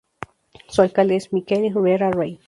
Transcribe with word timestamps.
Su 0.67 0.81
Alcalde 0.81 1.17
es 1.17 1.31
Miquel 1.31 1.71
Riera 1.75 2.09
Rey. 2.09 2.39